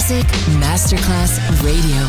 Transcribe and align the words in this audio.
Music 0.00 0.26
Masterclass 0.58 1.36
Radio. 1.62 2.00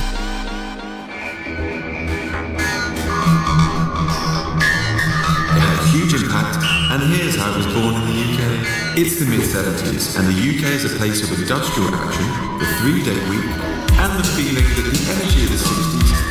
huge 5.92 6.14
impact, 6.14 6.56
and 6.92 7.04
here's 7.12 7.36
how 7.36 7.52
I 7.52 7.58
was 7.58 7.66
born 7.66 7.96
in 7.96 8.06
the 8.08 8.16
UK. 8.32 8.98
It's 8.98 9.20
the 9.20 9.26
mid 9.26 9.42
70s, 9.42 10.18
and 10.18 10.26
the 10.26 10.32
UK 10.32 10.72
is 10.72 10.86
a 10.86 10.96
place 10.98 11.22
of 11.22 11.38
industrial 11.38 11.94
action, 11.94 12.26
the 12.60 12.66
three 12.80 13.04
day 13.04 13.20
week, 13.28 13.52
and 14.00 14.12
the 14.18 14.24
feeling 14.40 14.64
that 14.64 14.88
the 14.88 15.12
energy 15.12 15.44
of 15.44 15.50
the 15.50 15.58
60s 15.58 16.31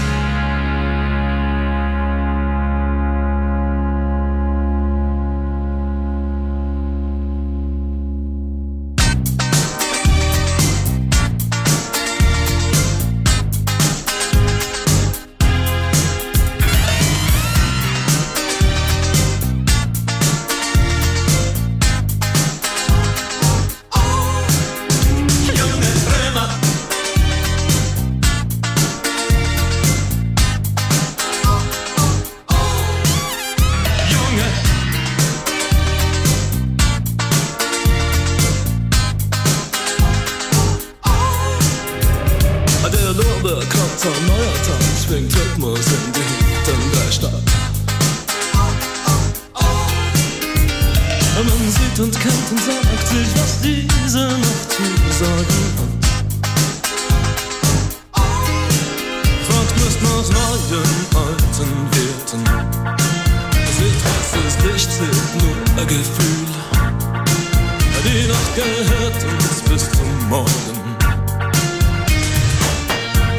gehört 68.55 69.23
uns 69.23 69.61
bis 69.69 69.89
zum 69.91 70.29
Morgen. 70.29 70.49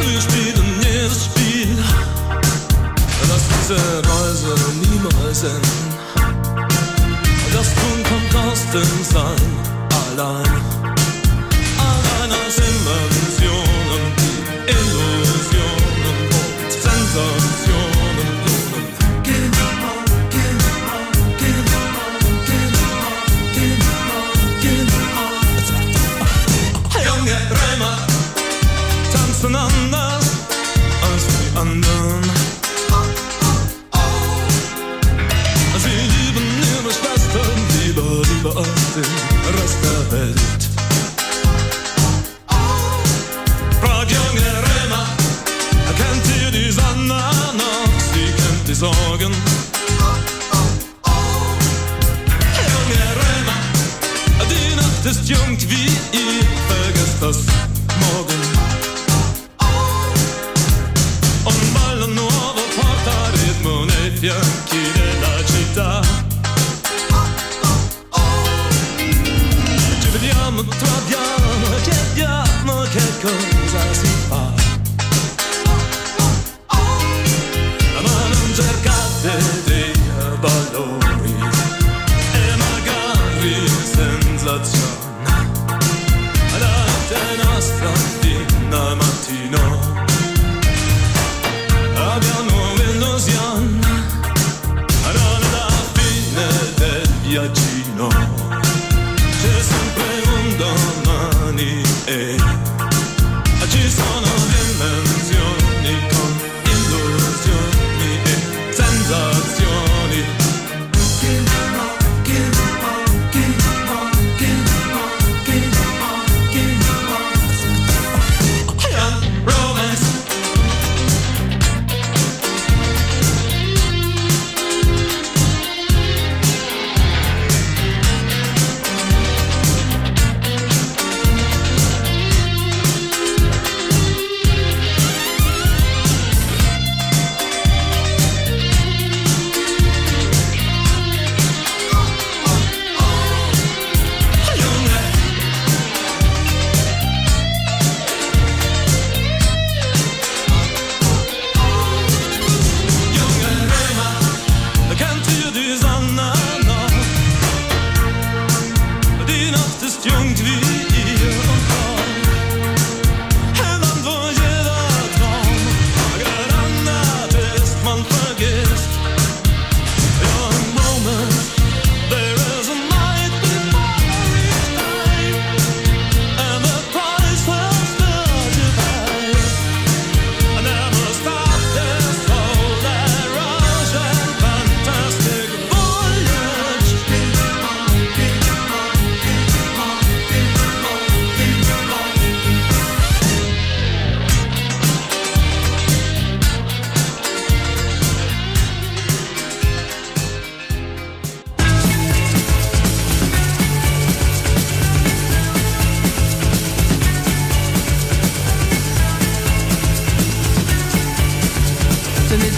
Wir 0.01 0.21
spielen 0.21 0.81
jedes 0.83 1.25
Spiel, 1.27 1.77
das 3.29 3.43
diese 3.49 3.79
Reise 4.09 4.55
niemals 4.81 5.45
enden. 5.45 5.93
Das 7.53 7.75
Tun 7.75 8.03
kommt 8.09 8.37
aus 8.37 8.61
dem 8.73 9.05
Sein 9.05 10.17
allein. 10.17 10.72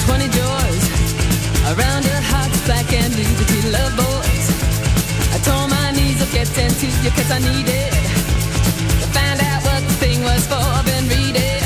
20 0.06 0.28
doors 0.28 0.84
around 1.72 2.04
your 2.04 2.22
heart, 2.28 2.52
back 2.68 2.92
and 2.92 3.10
liberty 3.16 3.60
love 3.72 3.94
boys. 3.96 4.46
I 5.32 5.38
tore 5.40 5.68
my 5.68 5.92
knees 5.96 6.20
up 6.20 6.30
getting 6.30 6.72
to 6.80 6.86
you 6.86 7.10
cause 7.16 7.30
I 7.30 7.38
it. 7.40 7.92
to 9.00 9.06
find 9.16 9.40
out 9.40 9.60
what 9.64 9.80
the 9.88 9.94
thing 10.02 10.20
was 10.22 10.46
for. 10.46 10.60
I've 10.60 10.84
been 10.84 11.08
reading. 11.08 11.64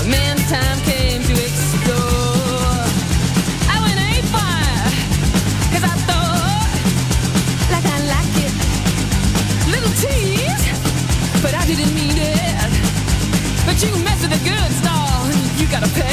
A 0.00 0.04
man 0.12 0.36
time 0.52 0.78
came 0.84 1.22
to 1.24 1.34
explore. 1.48 2.84
I 3.72 3.76
went 3.80 3.98
ain't 4.12 4.28
far 4.28 4.68
cause 5.72 5.84
I 5.92 5.94
thought 6.08 6.72
like 7.72 7.86
I 7.96 7.98
like 8.12 8.34
it. 8.44 8.54
Little 9.72 9.94
tease, 10.04 10.64
but 11.40 11.54
I 11.56 11.64
didn't 11.64 11.94
mean 11.96 12.18
it. 12.18 12.70
But 13.64 13.80
you 13.80 13.90
messed 14.04 14.22
with 14.28 14.36
a 14.36 14.42
good 14.44 14.70
star 14.80 15.02
you 15.62 15.68
gotta 15.68 15.88
pay. 16.00 16.11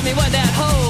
Showed 0.00 0.04
me 0.06 0.14
what 0.14 0.32
that 0.32 0.50
hole 0.54 0.89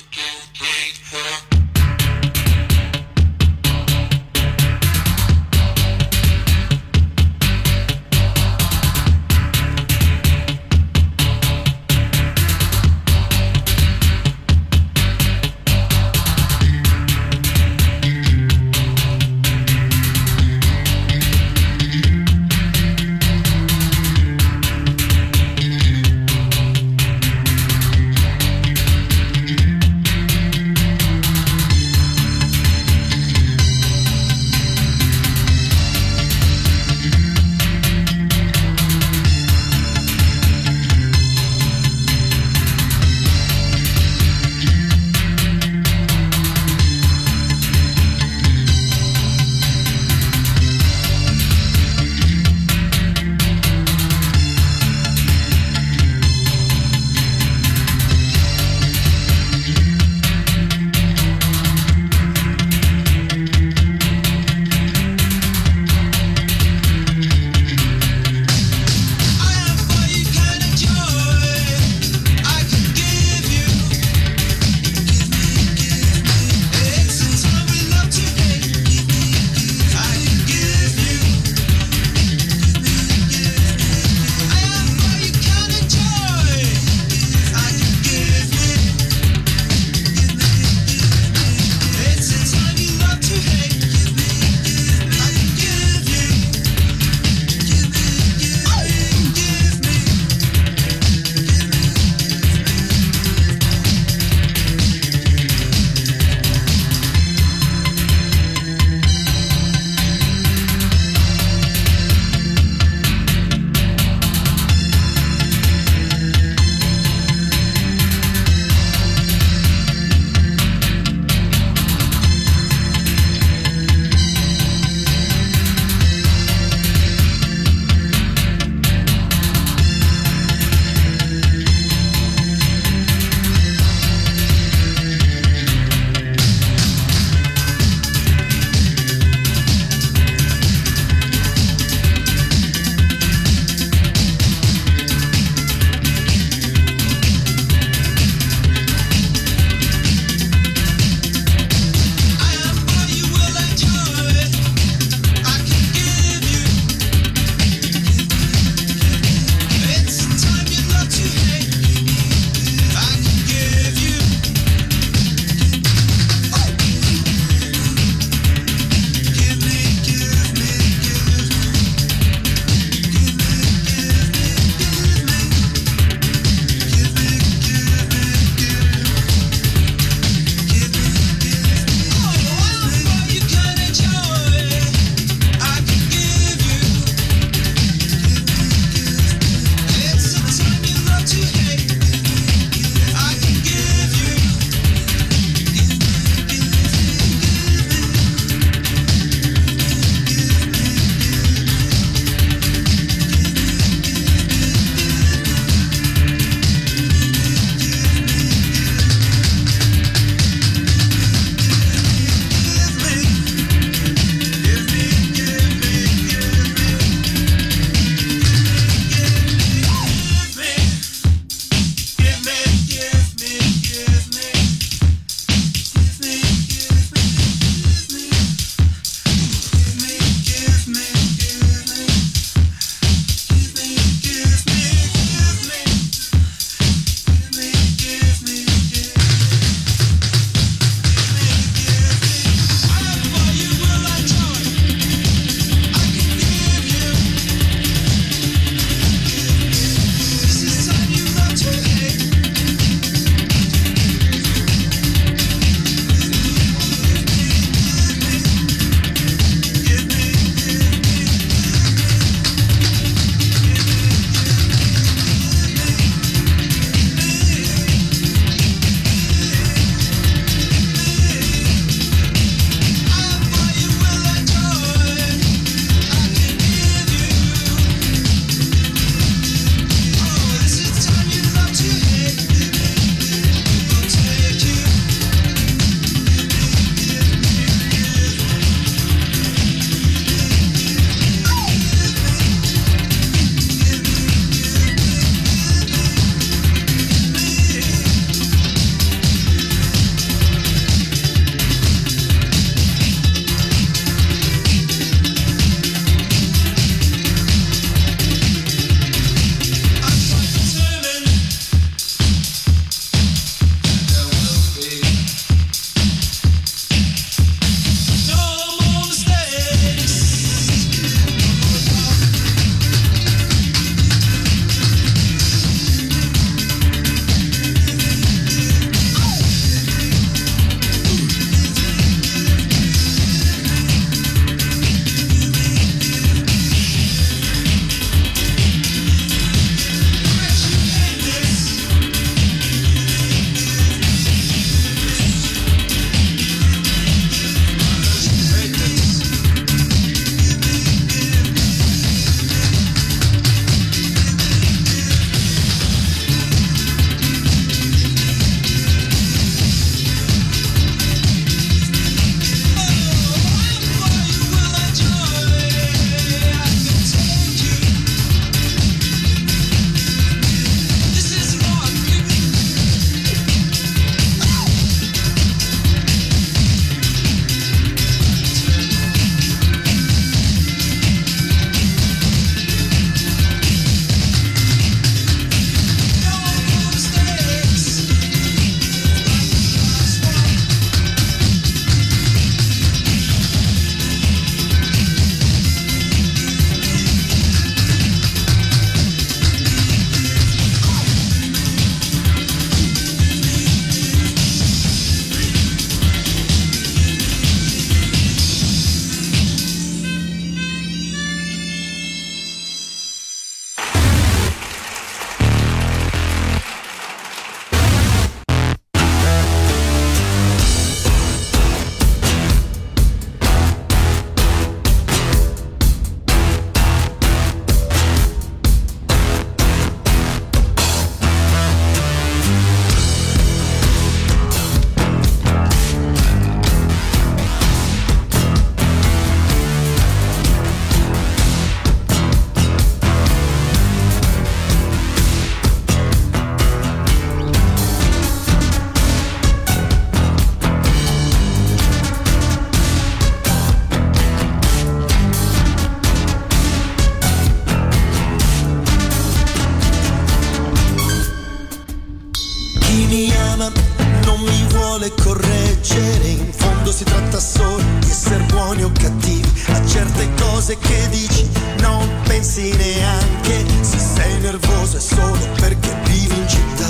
cose 470.61 470.77
che 470.77 471.09
dici 471.09 471.49
non 471.79 472.07
pensi 472.25 472.71
neanche 472.75 473.65
se 473.81 473.97
sei 473.97 474.39
nervoso 474.41 474.97
è 474.97 474.99
solo 474.99 475.47
perché 475.59 475.91
vivi 476.03 476.37
in 476.37 476.47
città. 476.47 476.85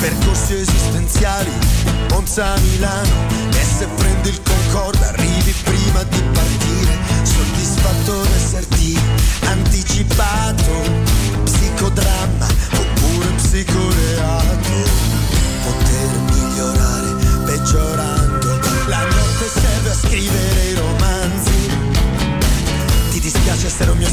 Percorsi 0.00 0.54
esistenziali 0.54 1.50
Monza 2.08 2.54
Milano 2.60 3.26
e 3.50 3.62
se 3.62 3.86
prendi 3.94 4.30
il 4.30 4.40
Concord 4.42 5.02
arrivi 5.02 5.52
prima 5.64 6.02
di 6.04 6.22
partire. 6.32 6.96
Soddisfatto 7.24 8.22
d'esserti 8.22 8.98
anticipato. 9.44 10.97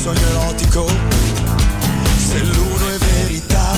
sogno 0.06 0.28
erotico. 0.28 0.86
Se 2.16 2.38
l'uno 2.38 2.90
è 2.90 2.98
verità, 2.98 3.72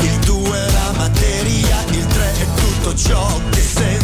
il 0.00 0.18
due 0.20 0.56
è 0.56 0.70
la 0.70 0.92
materia, 0.96 1.84
il 1.90 2.06
tre 2.06 2.32
è 2.38 2.46
tutto 2.54 2.94
ciò 2.94 3.40
che 3.50 3.60
sembra 3.60 4.03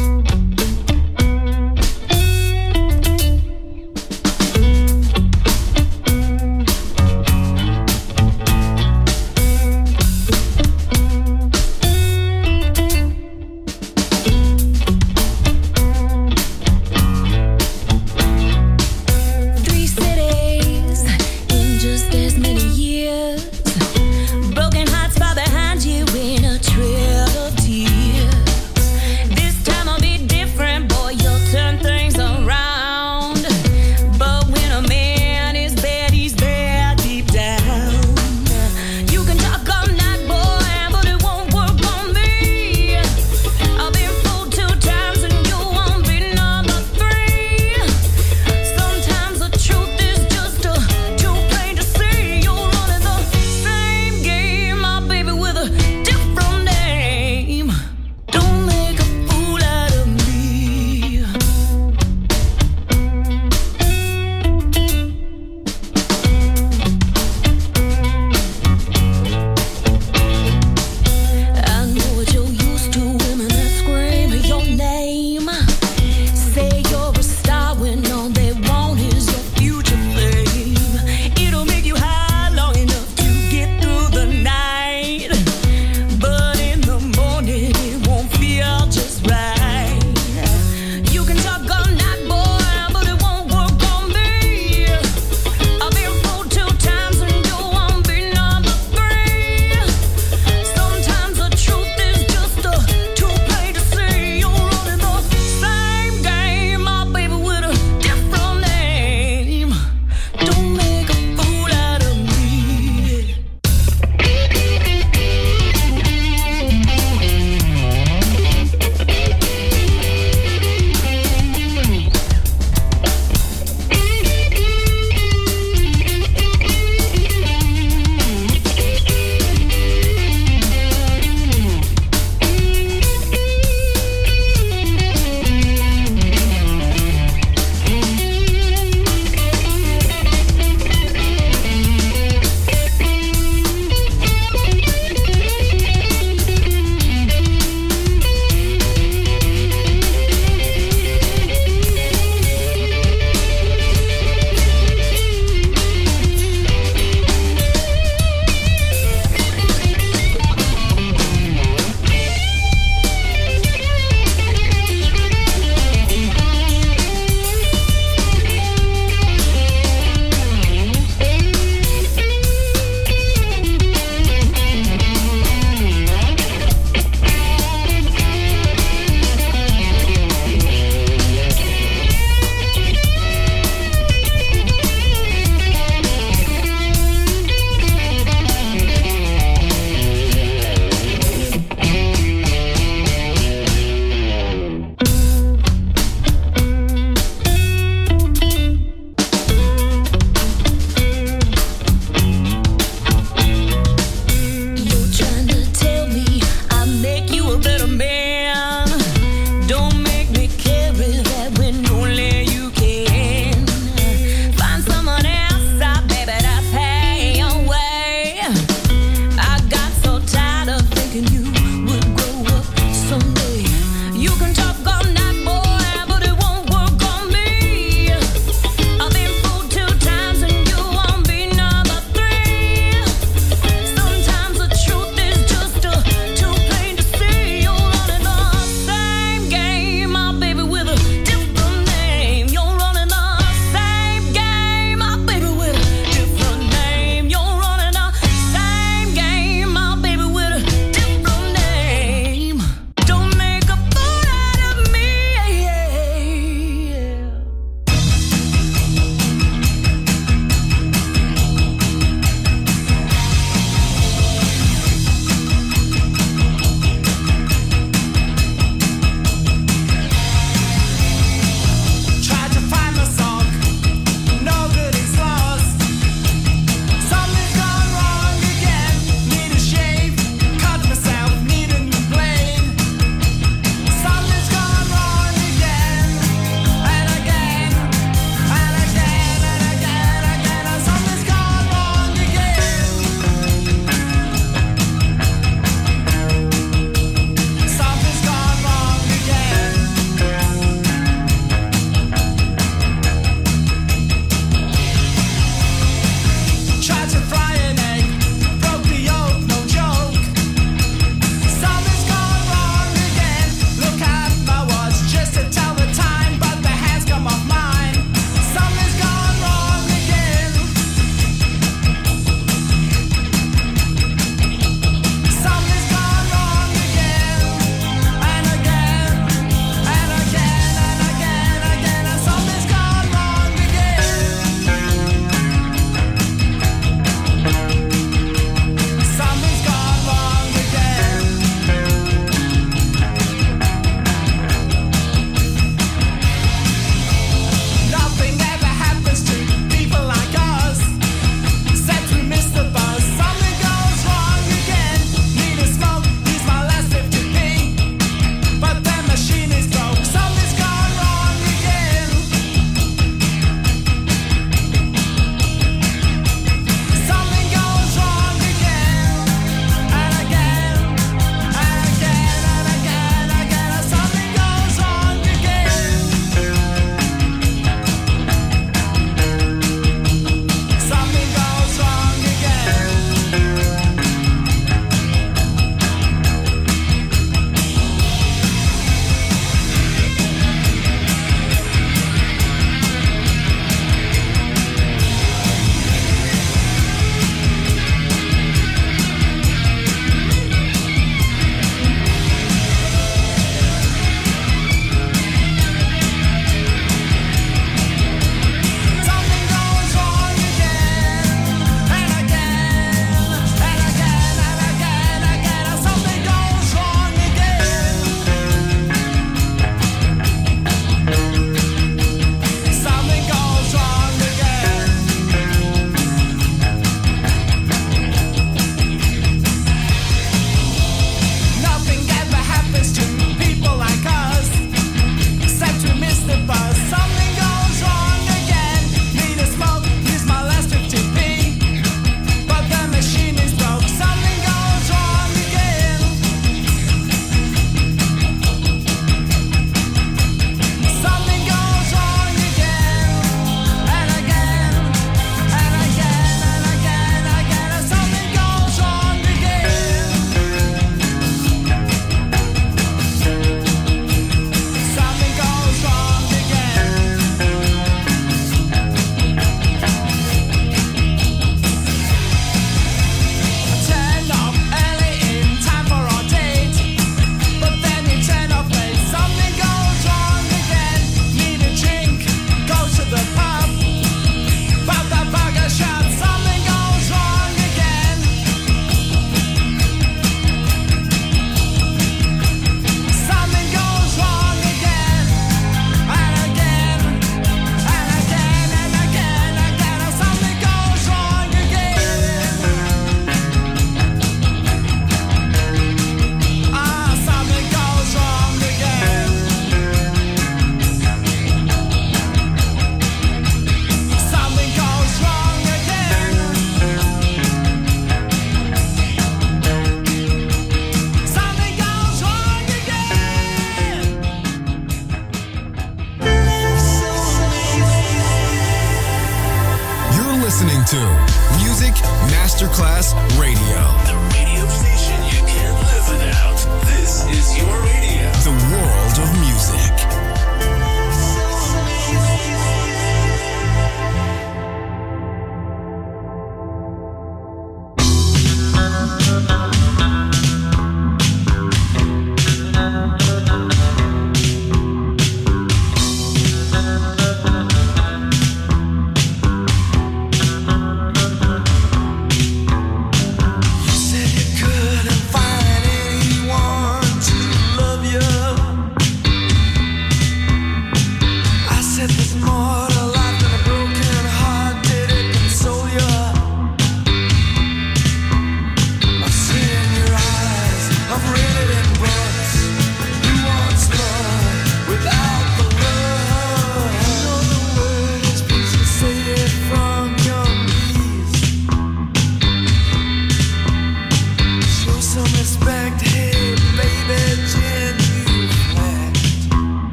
You 224.21 224.29
can 224.37 224.53
talk. 224.53 224.90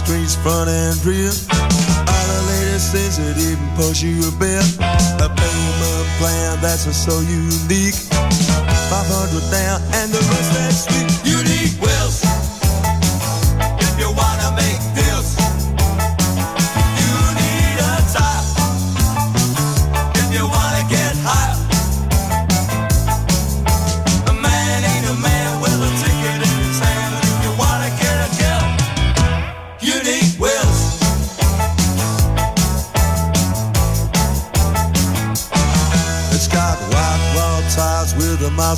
streets 0.00 0.34
front 0.34 0.68
and 0.70 0.96
rear. 1.04 1.28
All 1.28 2.24
the 2.32 2.40
latest 2.48 2.92
things 2.92 3.16
that 3.20 3.36
even 3.36 3.68
push 3.76 4.02
you 4.02 4.24
a 4.24 4.32
bit. 4.40 4.64
A 5.20 5.28
payment 5.28 6.06
plan 6.16 6.56
that's 6.64 6.88
so 6.88 7.20
unique. 7.20 7.98
500 8.88 9.44
down 9.52 9.78
and 10.00 10.08
the 10.10 10.22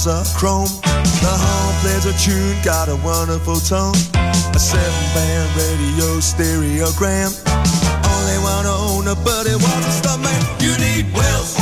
A 0.04 0.24
chrome. 0.34 0.66
The 1.22 1.30
home 1.30 1.74
plays 1.80 2.06
a 2.06 2.12
tune, 2.18 2.60
got 2.64 2.88
a 2.88 2.96
wonderful 2.96 3.60
tone. 3.60 3.94
A 4.52 4.58
seven 4.58 5.14
band 5.14 5.48
radio 5.54 6.18
stereogram. 6.18 7.30
Only 8.10 8.38
one 8.42 8.66
owner, 8.66 9.14
but 9.22 9.46
it 9.46 9.54
was 9.54 9.62
a 9.62 10.02
stuntman. 10.02 10.42
You 10.60 10.76
need 10.78 11.14
Wells. 11.14 11.61